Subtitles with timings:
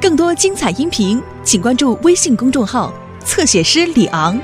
[0.00, 2.92] 更多精彩音频，请关注微信公众号
[3.24, 4.38] “侧写师李昂”。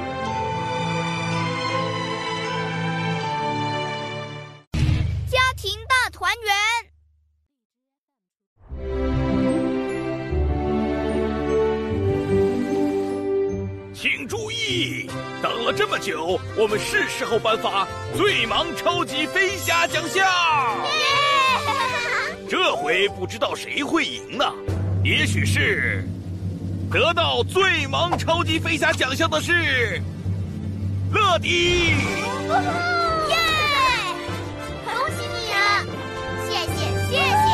[5.31, 6.55] 家庭大团圆。
[13.95, 15.11] 请注意，
[15.43, 17.87] 等了这么久，我们是时候颁发
[18.17, 20.27] 最忙超级飞侠奖项。
[22.51, 24.45] 这回不知道谁会赢呢？
[25.05, 26.05] 也许是
[26.91, 30.03] 得到最萌超级飞侠奖项的是
[31.13, 31.91] 乐迪。
[31.91, 31.95] 耶！
[34.85, 35.87] 恭喜你啊！
[36.49, 37.47] 谢谢谢谢。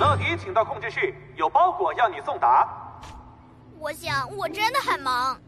[0.00, 2.66] 乐迪，请到控制室，有包裹要你送达。
[3.78, 5.40] 我想我真的很忙，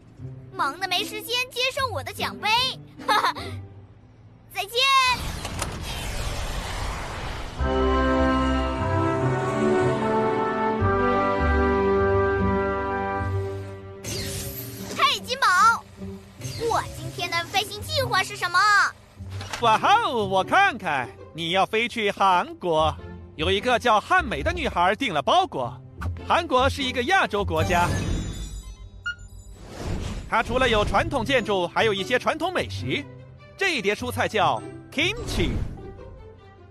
[0.53, 2.47] 忙的没时间接受我的奖杯。
[3.05, 3.33] 哈哈，
[4.55, 4.71] 再见。
[18.39, 18.57] 什么？
[19.59, 20.25] 哇哦！
[20.25, 22.95] 我看看，你要飞去韩国，
[23.35, 25.77] 有一个叫汉美的女孩订了包裹。
[26.25, 27.89] 韩国是一个亚洲国家，
[30.29, 33.03] 它除了有传统建筑，还有一些传统美食。
[33.57, 35.49] 这一碟蔬菜叫 kimchi。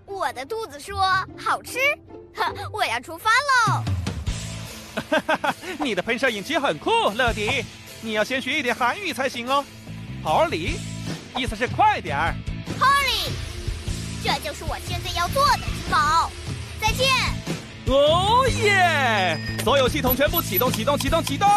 [0.07, 0.99] 我的肚子说
[1.37, 1.77] 好吃，
[2.33, 3.83] 哈， 我要出发喽！
[5.11, 7.63] 哈哈哈，你的喷射引擎很酷，乐迪，
[8.01, 9.63] 你要先学一点韩语才行哦。
[10.23, 10.71] Polly，
[11.37, 12.35] 意思是快点儿。
[12.79, 13.31] ，Holly，
[14.23, 16.31] 这就是我现在要做的，金宝。
[16.81, 17.07] 再见。
[17.87, 19.37] 哦耶！
[19.63, 21.47] 所有系统全部启动，启动，启动，启动！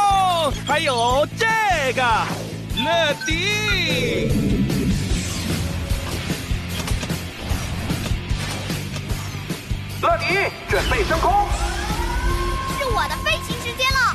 [0.66, 1.46] 还有这
[1.94, 2.02] 个，
[2.76, 4.30] 乐迪。
[10.00, 11.46] 乐迪，准备升空。
[12.78, 14.11] 是我的飞行时间了。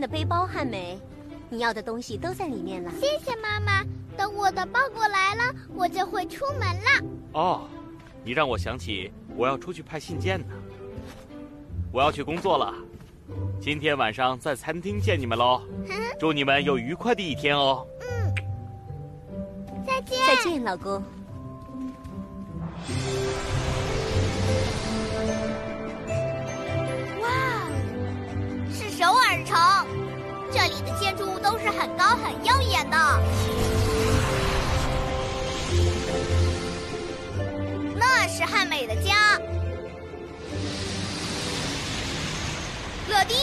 [0.00, 0.98] 的背包，还没。
[1.48, 2.90] 你要的东西都在里面了。
[3.00, 3.84] 谢谢妈妈。
[4.16, 7.06] 等我的包裹来了，我就会出门了。
[7.32, 7.62] 哦，
[8.22, 10.46] 你让我想起我要出去派信件呢。
[11.92, 12.74] 我要去工作了，
[13.60, 15.62] 今天晚上在餐厅见你们喽。
[16.18, 17.86] 祝你们有愉快的一天哦。
[18.00, 18.34] 嗯，
[19.86, 20.18] 再见。
[20.26, 21.02] 再见，老公。
[30.70, 32.96] 里的建筑物都是很高很耀眼的。
[37.96, 39.38] 那是汉美的家。
[43.08, 43.34] 乐迪，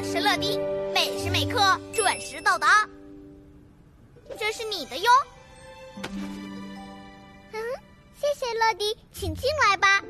[0.00, 0.56] 我是乐迪，
[0.94, 1.58] 每时每刻
[1.92, 2.88] 准时到达。
[4.38, 5.10] 这是你的哟。
[7.52, 7.60] 嗯，
[8.14, 10.00] 谢谢乐迪，请进来吧。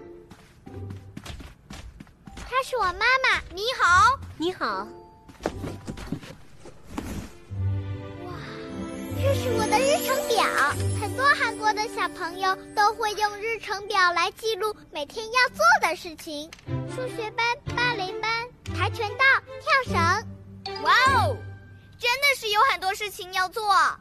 [2.37, 4.21] 她是我妈妈，你好。
[4.37, 4.87] 你好，
[8.27, 8.33] 哇
[9.17, 10.45] 这是我的日程表，
[11.01, 16.51] 很多韩国的小朋友都会用日程表来记录每天要做的事情：
[16.95, 17.57] 数学班、
[18.89, 19.25] 跆拳道、
[19.61, 20.83] 跳绳。
[20.83, 21.37] 哇哦，
[21.99, 23.63] 真的是有很多事情要做。
[23.71, 23.99] 哼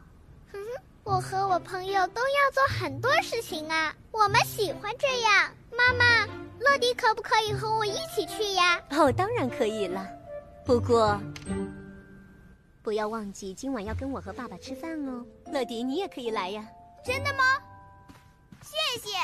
[0.52, 5.52] 哼，我和我朋友都要做很多事情啊，我们喜欢这样。
[5.76, 6.26] 妈妈，
[6.58, 8.80] 乐迪可不可以和我一起去呀？
[8.92, 10.08] 哦，当然可以了。
[10.64, 11.20] 不过，
[12.82, 15.22] 不要忘记今晚要跟我和爸爸吃饭哦。
[15.52, 16.66] 乐迪，你也可以来呀。
[17.04, 17.44] 真的吗？
[18.62, 19.18] 谢谢，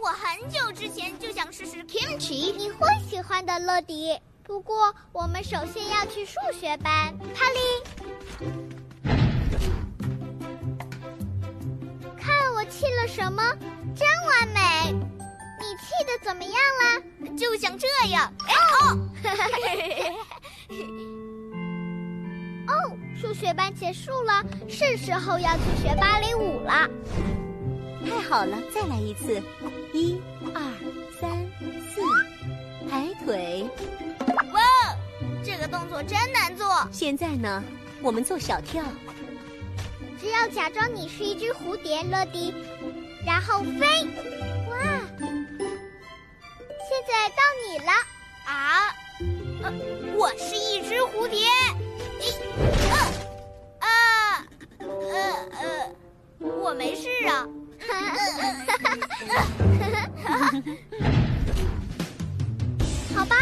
[0.00, 4.16] 我很久之前就想试试 kimchi，你会喜欢的，乐迪。
[4.52, 7.10] 不过，我们首先要去数学班。
[7.34, 7.58] 哈利，
[12.20, 13.42] 看我气了什么，
[13.96, 14.92] 真完美！
[14.92, 17.00] 你气的怎么样了？
[17.34, 18.30] 就像这样。
[18.76, 18.98] 哦，
[22.68, 22.74] 哦，
[23.18, 26.86] 数学班结束了，是时候要去学芭蕾舞了。
[28.04, 29.42] 太好了，再来一次。
[29.94, 30.20] 一
[30.54, 30.62] 二
[31.18, 31.30] 三
[31.88, 32.02] 四，
[32.90, 33.66] 抬腿。
[35.70, 36.66] 活真难做。
[36.90, 37.62] 现在呢，
[38.00, 38.82] 我们做小跳。
[40.20, 42.54] 只要假装你是一只蝴蝶，乐迪，
[43.26, 43.80] 然后飞。
[44.70, 44.76] 哇！
[46.88, 47.90] 现在到你了
[48.44, 48.94] 啊！
[49.62, 49.72] 呃，
[50.16, 51.38] 我是一只蝴蝶。
[52.20, 52.30] 一，
[52.90, 52.96] 呃，
[53.80, 54.46] 啊，
[54.78, 54.86] 呃
[55.60, 55.90] 呃，
[56.38, 57.48] 我没事啊。
[63.16, 63.36] 好吧，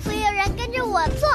[0.00, 1.26] 所有人跟着我做。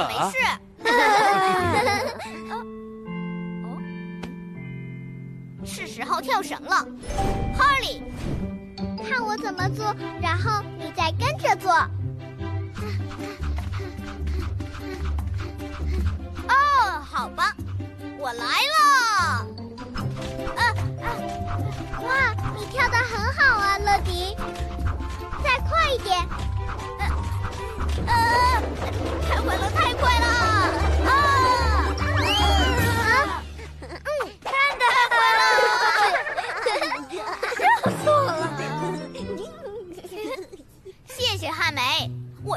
[0.00, 0.36] 我没事。
[3.66, 3.68] 哦，
[5.64, 6.86] 是时候跳绳了，
[7.54, 8.02] 哈利，
[9.06, 11.70] 看我怎么做，然后你再跟着做。
[16.48, 17.54] 哦，好吧，
[18.18, 18.80] 我来了。
[20.56, 20.62] 啊
[21.02, 21.12] 啊！
[22.02, 22.08] 哇，
[22.56, 24.34] 你跳的很好啊，乐迪，
[25.44, 26.26] 再快一点。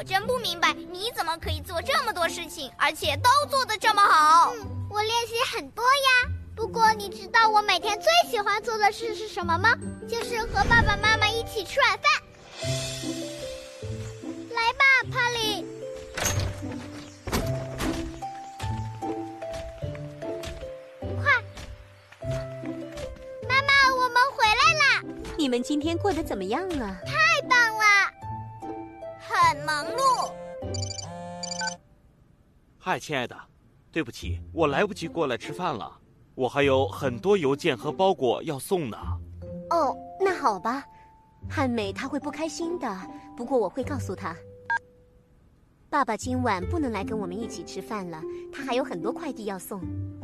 [0.06, 4.52] 真不明白，你怎么可以做这么多事情，而且都做得这么好？
[4.54, 6.30] 嗯，我练习很多呀。
[6.54, 9.74] 不过你知道我每天最喜欢做的事是什么吗？
[10.08, 12.04] 就是和爸爸妈妈一起吃晚饭。
[14.54, 15.66] 来吧，帕里。
[21.20, 21.42] 快，
[23.48, 25.02] 妈妈，我们回来啦！
[25.36, 27.00] 你们今天过得怎么样啊？
[32.94, 33.36] 嗨，亲爱的，
[33.90, 35.92] 对不起，我来不及过来吃饭了，
[36.36, 38.96] 我还有很多邮件和包裹要送呢。
[39.70, 40.84] 哦，那好吧，
[41.50, 42.96] 汉美他会不开心的，
[43.36, 44.36] 不过我会告诉他，
[45.90, 49.80] 爸爸今晚不能来跟我们一起吃饭了，他还有很多快递要送。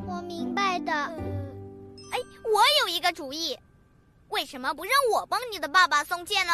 [0.07, 0.93] 我明白的。
[0.93, 3.59] 哎，我有一个主意，
[4.29, 6.53] 为什么不让我帮你的爸爸送件呢？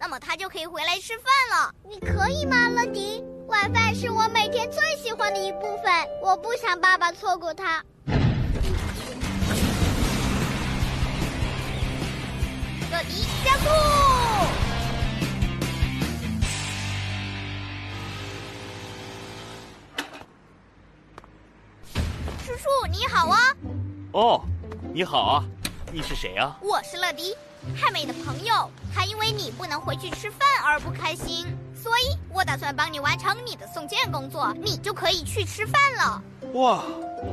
[0.00, 1.72] 那么他就可以回来吃饭了。
[1.88, 3.13] 你可以吗，乐迪？
[3.64, 5.90] 晚饭是我每天最喜欢的一部分，
[6.20, 7.82] 我不想爸爸错过它。
[12.92, 13.64] 乐迪，加速！
[22.44, 23.38] 叔叔你好啊！
[24.12, 24.44] 哦，
[24.92, 25.44] 你好啊，
[25.90, 26.54] 你是谁啊？
[26.60, 27.34] 我是乐迪。
[27.74, 31.46] 汉美的朋友，他因为你不能回去吃饭而不开心，
[31.84, 36.22] 所以我打算帮你完成你的送件工作，你就可以去吃饭了。
[36.54, 36.82] 哇，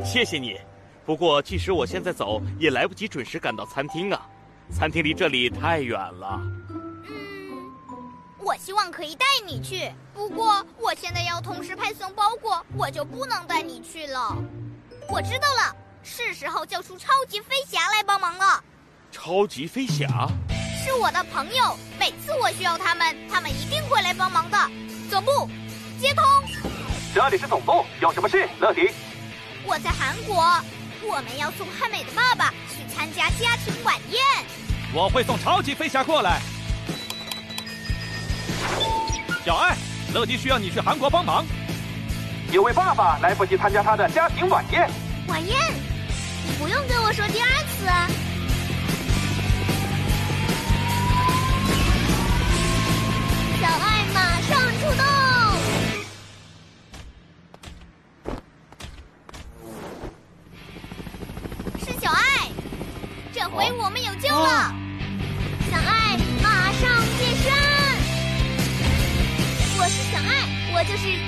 [0.03, 0.59] 谢谢你！
[1.06, 4.27] 不过即使我现在走，也来不及准时赶到餐厅啊，
[4.69, 6.38] 餐厅离这里太远了。
[6.69, 7.71] 嗯，
[8.39, 14.36] 我希望可以带你去，不过我现在要同时派送包裹，我就不能带你去了。
[15.07, 18.62] 我知道了，是时候叫出超级飞侠来帮忙了。
[19.13, 20.27] 超级飞侠
[20.83, 24.57] 是我的朋友，每次我需要他们，他们一定会来帮忙的。
[25.11, 25.47] 总部
[25.99, 26.25] 接通，
[27.13, 28.49] 这里是总部，有什么事？
[28.59, 28.89] 乐迪，
[29.63, 30.43] 我在韩国，
[31.03, 34.19] 我们要送汉美的爸爸去参加家庭晚宴。
[34.91, 36.41] 我会送超级飞侠过来。
[39.45, 39.77] 小爱，
[40.15, 41.45] 乐迪需要你去韩国帮忙。
[42.51, 44.89] 有位爸爸来不及参加他的家庭晚宴。
[45.27, 45.59] 晚宴？
[46.43, 47.47] 你不用跟我说第二
[47.77, 48.09] 次啊。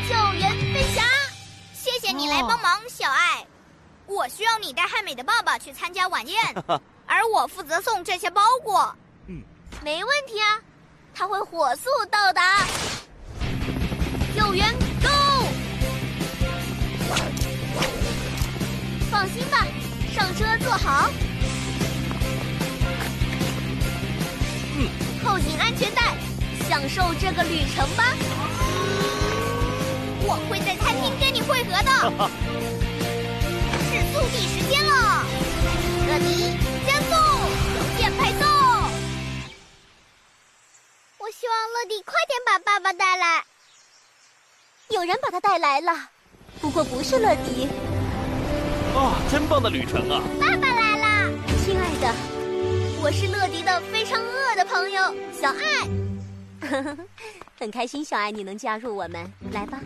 [0.07, 1.03] 救援飞侠。
[1.73, 3.45] 谢谢你来帮忙，小爱。
[4.05, 6.41] 我需要你带汉美的爸爸去参加晚宴，
[7.07, 8.95] 而我负责送这些包裹。
[9.27, 9.41] 嗯，
[9.81, 10.59] 没问题啊。
[11.15, 12.65] 他会火速到达，
[14.35, 15.47] 救援 Go！
[19.11, 19.65] 放心吧，
[20.11, 21.11] 上车坐好，
[24.75, 24.89] 嗯，
[25.23, 26.17] 扣紧安全带，
[26.67, 28.03] 享受这个旅程吧。
[30.25, 31.91] 我会在餐厅跟你会合的。
[33.89, 35.25] 是速递时间了，
[36.07, 37.11] 乐迪加速，
[37.75, 38.41] 邮件派送。
[41.19, 43.43] 我希望乐迪快点把爸爸带来。
[44.89, 46.09] 有人把他带来了，
[46.61, 47.67] 不过不是乐迪。
[48.95, 50.21] 啊，真棒的旅程啊！
[50.39, 51.29] 爸爸来啦，
[51.65, 52.13] 亲爱的。
[53.01, 56.95] 我是乐迪的非常饿的朋友小爱，
[57.59, 59.79] 很开心小爱你能加入我们，来吧，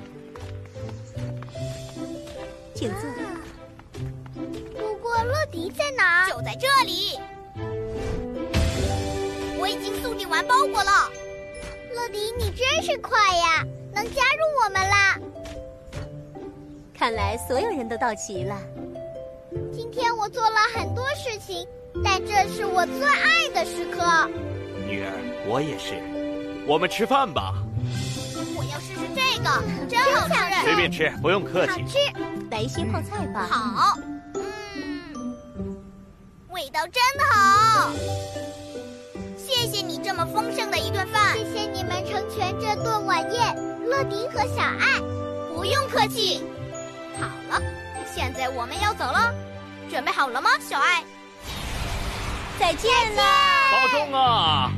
[2.78, 3.02] 请坐。
[4.80, 6.30] 不过乐迪在哪？
[6.30, 7.20] 就在这里。
[9.60, 11.10] 我已经送递完包裹了。
[11.96, 15.20] 乐迪，你真是快呀，能加入我们啦！
[16.94, 18.62] 看来所有人都到齐了。
[19.74, 21.68] 今天我做了很多事情，
[22.04, 24.30] 但这是我最爱的时刻。
[24.86, 25.12] 女儿，
[25.48, 25.96] 我也是。
[26.68, 27.56] 我们吃饭吧。
[28.56, 29.50] 我要试试这个，
[29.90, 30.36] 真好吃。
[30.64, 31.82] 随便吃，不用客气。
[31.82, 31.98] 好吃，
[32.50, 33.48] 来一些泡菜吧。
[33.50, 33.98] 好。
[34.36, 35.78] 嗯，
[36.50, 37.92] 味道真的好。
[39.38, 41.36] 谢谢你这么丰盛的一顿饭。
[41.38, 43.56] 谢谢你们成全这顿晚宴，
[43.88, 45.00] 乐迪和小爱。
[45.54, 46.44] 不用客气。
[47.20, 47.62] 好了，
[48.14, 49.34] 现在我们要走了，
[49.90, 51.04] 准备好了吗，小爱？
[52.60, 53.24] 再见了，
[53.72, 54.72] 保重啊！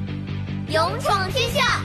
[0.70, 1.82] 勇闯天下。